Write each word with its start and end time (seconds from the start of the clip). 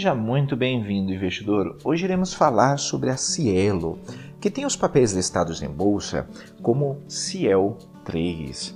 Seja 0.00 0.14
muito 0.14 0.56
bem-vindo, 0.56 1.12
investidor. 1.12 1.76
Hoje 1.84 2.06
iremos 2.06 2.32
falar 2.32 2.78
sobre 2.78 3.10
a 3.10 3.18
Cielo, 3.18 3.98
que 4.40 4.50
tem 4.50 4.64
os 4.64 4.74
papéis 4.74 5.12
listados 5.12 5.60
em 5.60 5.68
bolsa 5.68 6.26
como 6.62 7.02
Ciel 7.06 7.76
3. 8.06 8.74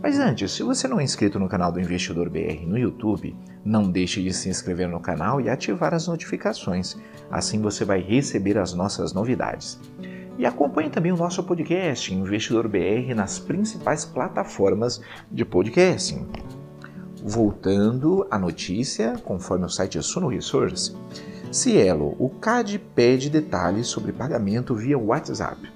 Mas 0.00 0.20
antes, 0.20 0.52
se 0.52 0.62
você 0.62 0.86
não 0.86 1.00
é 1.00 1.02
inscrito 1.02 1.40
no 1.40 1.48
canal 1.48 1.72
do 1.72 1.80
Investidor 1.80 2.30
BR 2.30 2.64
no 2.68 2.78
YouTube, 2.78 3.34
não 3.64 3.90
deixe 3.90 4.22
de 4.22 4.32
se 4.32 4.48
inscrever 4.48 4.88
no 4.88 5.00
canal 5.00 5.40
e 5.40 5.50
ativar 5.50 5.92
as 5.92 6.06
notificações. 6.06 6.96
Assim 7.32 7.60
você 7.60 7.84
vai 7.84 8.00
receber 8.00 8.56
as 8.56 8.72
nossas 8.72 9.12
novidades. 9.12 9.76
E 10.38 10.46
acompanhe 10.46 10.88
também 10.88 11.10
o 11.10 11.16
nosso 11.16 11.42
podcast 11.42 12.14
Investidor 12.14 12.68
BR 12.68 13.12
nas 13.12 13.40
principais 13.40 14.04
plataformas 14.04 15.00
de 15.32 15.44
podcasting. 15.44 16.28
Voltando 17.22 18.26
à 18.30 18.38
notícia, 18.38 19.14
conforme 19.24 19.66
o 19.66 19.68
site 19.68 20.02
Suno 20.02 20.28
Resource, 20.28 20.96
Cielo, 21.52 22.16
o 22.18 22.30
CAD 22.30 22.78
pede 22.94 23.28
detalhes 23.28 23.88
sobre 23.88 24.10
pagamento 24.10 24.74
via 24.74 24.96
WhatsApp. 24.96 25.70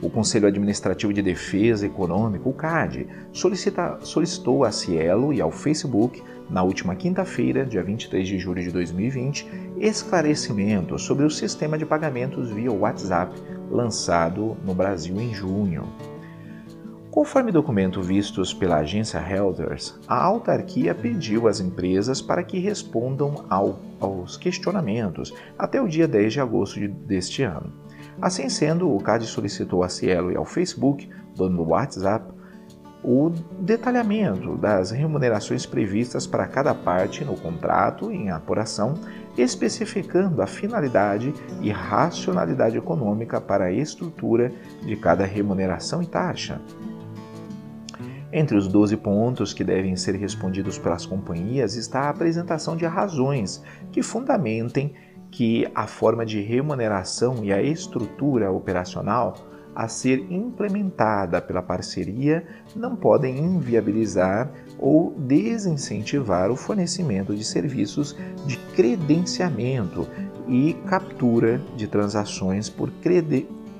O 0.00 0.08
Conselho 0.08 0.46
Administrativo 0.46 1.12
de 1.12 1.22
Defesa 1.22 1.86
Econômica, 1.86 2.48
o 2.48 2.52
CAD, 2.52 3.08
solicita, 3.32 3.98
solicitou 4.02 4.64
a 4.64 4.70
Cielo 4.70 5.32
e 5.32 5.40
ao 5.40 5.50
Facebook, 5.50 6.22
na 6.48 6.62
última 6.62 6.94
quinta-feira, 6.94 7.66
dia 7.66 7.82
23 7.82 8.28
de 8.28 8.38
julho 8.38 8.62
de 8.62 8.70
2020, 8.70 9.48
esclarecimentos 9.78 11.02
sobre 11.02 11.24
o 11.24 11.30
sistema 11.30 11.76
de 11.76 11.84
pagamentos 11.84 12.50
via 12.50 12.70
WhatsApp 12.70 13.34
lançado 13.68 14.56
no 14.64 14.72
Brasil 14.72 15.20
em 15.20 15.34
junho. 15.34 15.82
Conforme 17.16 17.50
documento 17.50 18.02
vistos 18.02 18.52
pela 18.52 18.76
agência 18.76 19.18
Reuters, 19.18 19.98
a 20.06 20.22
autarquia 20.22 20.94
pediu 20.94 21.48
às 21.48 21.60
empresas 21.60 22.20
para 22.20 22.42
que 22.42 22.58
respondam 22.58 23.46
ao, 23.48 23.80
aos 23.98 24.36
questionamentos 24.36 25.32
até 25.58 25.80
o 25.80 25.88
dia 25.88 26.06
10 26.06 26.34
de 26.34 26.40
agosto 26.42 26.78
de, 26.78 26.88
deste 26.88 27.42
ano. 27.42 27.72
Assim 28.20 28.50
sendo, 28.50 28.94
o 28.94 29.02
CAD 29.02 29.24
solicitou 29.24 29.82
a 29.82 29.88
Cielo 29.88 30.30
e 30.30 30.36
ao 30.36 30.44
Facebook, 30.44 31.08
dono 31.34 31.56
do 31.56 31.70
WhatsApp, 31.70 32.34
o 33.02 33.30
detalhamento 33.60 34.54
das 34.58 34.90
remunerações 34.90 35.64
previstas 35.64 36.26
para 36.26 36.46
cada 36.46 36.74
parte 36.74 37.24
no 37.24 37.34
contrato 37.34 38.12
em 38.12 38.28
apuração, 38.28 38.92
especificando 39.38 40.42
a 40.42 40.46
finalidade 40.46 41.32
e 41.62 41.70
racionalidade 41.70 42.76
econômica 42.76 43.40
para 43.40 43.66
a 43.66 43.72
estrutura 43.72 44.52
de 44.82 44.96
cada 44.96 45.24
remuneração 45.24 46.02
e 46.02 46.06
taxa. 46.06 46.60
Entre 48.32 48.56
os 48.56 48.66
12 48.66 48.96
pontos 48.96 49.52
que 49.52 49.62
devem 49.62 49.96
ser 49.96 50.16
respondidos 50.16 50.78
pelas 50.78 51.06
companhias 51.06 51.76
está 51.76 52.02
a 52.02 52.10
apresentação 52.10 52.76
de 52.76 52.84
razões 52.84 53.62
que 53.92 54.02
fundamentem 54.02 54.94
que 55.30 55.68
a 55.74 55.86
forma 55.86 56.24
de 56.24 56.40
remuneração 56.40 57.44
e 57.44 57.52
a 57.52 57.62
estrutura 57.62 58.50
operacional 58.50 59.34
a 59.74 59.88
ser 59.88 60.32
implementada 60.32 61.40
pela 61.42 61.62
parceria 61.62 62.46
não 62.74 62.96
podem 62.96 63.38
inviabilizar 63.38 64.50
ou 64.78 65.14
desincentivar 65.18 66.50
o 66.50 66.56
fornecimento 66.56 67.34
de 67.34 67.44
serviços 67.44 68.16
de 68.46 68.56
credenciamento 68.74 70.08
e 70.48 70.72
captura 70.86 71.60
de 71.76 71.86
transações 71.86 72.70
por 72.70 72.90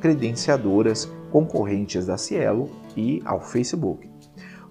credenciadoras 0.00 1.10
concorrentes 1.31 2.05
da 2.05 2.19
Cielo 2.19 2.70
e 2.94 3.22
ao 3.25 3.41
Facebook. 3.41 4.16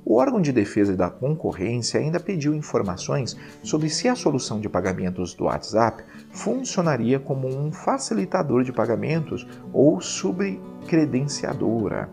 O 0.06 0.16
órgão 0.18 0.40
de 0.40 0.52
defesa 0.52 0.96
da 0.96 1.10
concorrência 1.10 2.00
ainda 2.00 2.20
pediu 2.20 2.54
informações 2.54 3.36
sobre 3.64 3.90
se 3.90 4.08
a 4.08 4.14
solução 4.14 4.60
de 4.60 4.70
pagamentos 4.70 5.34
do 5.34 5.46
WhatsApp 5.46 6.04
funcionaria 6.30 7.20
como 7.20 7.48
um 7.48 7.72
facilitador 7.72 8.64
de 8.64 8.72
pagamentos 8.72 9.48
ou 9.74 10.00
subcredenciadora. 10.00 12.08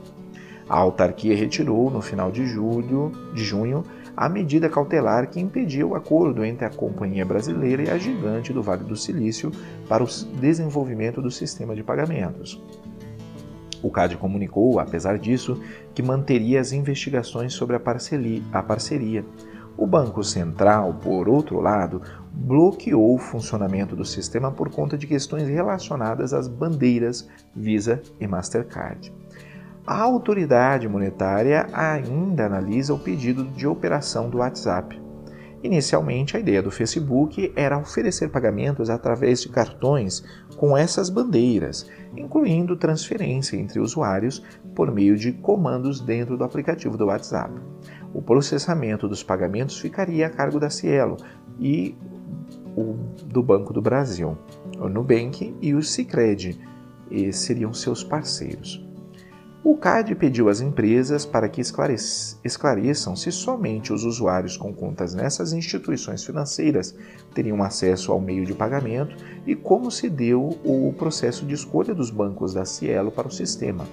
A 0.66 0.78
autarquia 0.78 1.36
retirou 1.36 1.90
no 1.90 2.00
final 2.00 2.32
de 2.32 2.46
julho, 2.46 3.12
de 3.34 3.44
junho, 3.44 3.84
a 4.16 4.26
medida 4.26 4.70
cautelar 4.70 5.28
que 5.28 5.38
impedia 5.38 5.86
o 5.86 5.94
acordo 5.94 6.46
entre 6.46 6.64
a 6.64 6.70
companhia 6.70 7.26
brasileira 7.26 7.82
e 7.82 7.90
a 7.90 7.98
gigante 7.98 8.54
do 8.54 8.62
Vale 8.62 8.84
do 8.84 8.96
Silício 8.96 9.52
para 9.86 10.02
o 10.02 10.06
desenvolvimento 10.40 11.20
do 11.20 11.30
sistema 11.30 11.74
de 11.74 11.82
pagamentos. 11.82 12.58
O 13.82 13.90
CAD 13.90 14.16
comunicou, 14.16 14.78
apesar 14.78 15.18
disso, 15.18 15.60
que 15.94 16.02
manteria 16.02 16.60
as 16.60 16.72
investigações 16.72 17.52
sobre 17.52 17.76
a 17.76 17.80
parceria. 17.80 19.24
O 19.76 19.86
Banco 19.86 20.22
Central, 20.22 20.94
por 21.02 21.28
outro 21.28 21.60
lado, 21.60 22.00
bloqueou 22.32 23.14
o 23.14 23.18
funcionamento 23.18 23.96
do 23.96 24.04
sistema 24.04 24.52
por 24.52 24.70
conta 24.70 24.96
de 24.96 25.06
questões 25.06 25.48
relacionadas 25.48 26.32
às 26.32 26.46
bandeiras 26.46 27.28
Visa 27.54 28.00
e 28.20 28.26
Mastercard. 28.26 29.12
A 29.84 30.00
autoridade 30.00 30.88
monetária 30.88 31.66
ainda 31.72 32.46
analisa 32.46 32.94
o 32.94 32.98
pedido 32.98 33.44
de 33.44 33.66
operação 33.66 34.30
do 34.30 34.38
WhatsApp. 34.38 35.01
Inicialmente, 35.62 36.36
a 36.36 36.40
ideia 36.40 36.60
do 36.60 36.72
Facebook 36.72 37.52
era 37.54 37.78
oferecer 37.78 38.30
pagamentos 38.30 38.90
através 38.90 39.40
de 39.40 39.48
cartões 39.48 40.24
com 40.56 40.76
essas 40.76 41.08
bandeiras, 41.08 41.88
incluindo 42.16 42.76
transferência 42.76 43.56
entre 43.56 43.78
usuários 43.78 44.42
por 44.74 44.90
meio 44.90 45.16
de 45.16 45.32
comandos 45.32 46.00
dentro 46.00 46.36
do 46.36 46.42
aplicativo 46.42 46.96
do 46.96 47.06
WhatsApp. 47.06 47.54
O 48.12 48.20
processamento 48.20 49.08
dos 49.08 49.22
pagamentos 49.22 49.78
ficaria 49.78 50.26
a 50.26 50.30
cargo 50.30 50.58
da 50.58 50.68
Cielo 50.68 51.16
e 51.60 51.94
o, 52.76 52.94
do 53.26 53.42
Banco 53.42 53.72
do 53.72 53.80
Brasil. 53.80 54.36
O 54.78 54.88
Nubank 54.88 55.54
e 55.60 55.74
o 55.74 55.82
Sicredi 55.82 56.58
seriam 57.32 57.72
seus 57.72 58.02
parceiros. 58.02 58.84
O 59.64 59.76
CAD 59.76 60.16
pediu 60.16 60.48
às 60.48 60.60
empresas 60.60 61.24
para 61.24 61.48
que 61.48 61.60
esclareçam 61.60 63.14
se 63.14 63.30
somente 63.30 63.92
os 63.92 64.02
usuários 64.02 64.56
com 64.56 64.72
contas 64.72 65.14
nessas 65.14 65.52
instituições 65.52 66.24
financeiras 66.24 66.92
teriam 67.32 67.62
acesso 67.62 68.10
ao 68.10 68.20
meio 68.20 68.44
de 68.44 68.54
pagamento 68.54 69.14
e 69.46 69.54
como 69.54 69.88
se 69.88 70.10
deu 70.10 70.58
o 70.64 70.92
processo 70.98 71.46
de 71.46 71.54
escolha 71.54 71.94
dos 71.94 72.10
bancos 72.10 72.52
da 72.52 72.64
Cielo 72.64 73.12
para 73.12 73.28
o 73.28 73.30
sistema. 73.30 73.86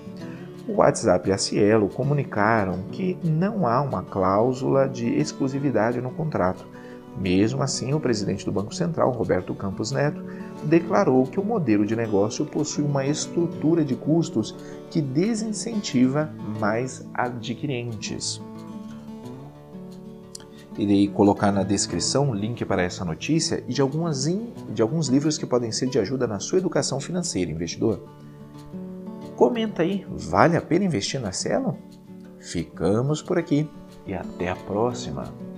O 0.68 0.78
WhatsApp 0.78 1.30
e 1.30 1.32
a 1.32 1.38
Cielo 1.38 1.88
comunicaram 1.88 2.86
que 2.92 3.16
não 3.24 3.68
há 3.68 3.80
uma 3.80 4.02
cláusula 4.02 4.90
de 4.90 5.08
exclusividade 5.20 6.02
no 6.02 6.10
contrato. 6.10 6.66
Mesmo 7.18 7.62
assim, 7.62 7.94
o 7.94 8.00
presidente 8.00 8.46
do 8.46 8.52
Banco 8.52 8.74
Central, 8.74 9.12
Roberto 9.12 9.54
Campos 9.54 9.92
Neto, 9.92 10.24
declarou 10.64 11.26
que 11.26 11.40
o 11.40 11.44
modelo 11.44 11.86
de 11.86 11.96
negócio 11.96 12.46
possui 12.46 12.84
uma 12.84 13.06
estrutura 13.06 13.84
de 13.84 13.96
custos 13.96 14.56
que 14.90 15.02
desincentiva 15.02 16.32
mais 16.60 17.06
adquirentes. 17.14 18.42
Irei 20.78 21.10
colocar 21.10 21.52
na 21.52 21.64
descrição 21.64 22.30
o 22.30 22.34
link 22.34 22.64
para 22.64 22.84
essa 22.84 23.04
notícia 23.04 23.62
e 23.68 23.74
de, 23.74 23.82
algumas 23.82 24.28
in, 24.28 24.54
de 24.74 24.82
alguns 24.82 25.10
livros 25.10 25.38
que 25.38 25.46
podem 25.46 25.74
ser 25.74 25.90
de 25.90 26.00
ajuda 26.00 26.26
na 26.26 26.40
sua 26.40 26.60
educação 26.60 27.02
financeira, 27.02 27.52
investidor. 27.52 28.02
Comenta 29.36 29.82
aí, 29.82 30.06
vale 30.10 30.56
a 30.56 30.62
pena 30.62 30.86
investir 30.86 31.20
na 31.20 31.34
Cielo? 31.34 31.78
Ficamos 32.40 33.22
por 33.22 33.38
aqui 33.38 33.70
e 34.08 34.14
até 34.14 34.50
a 34.50 34.56
próxima! 34.56 35.49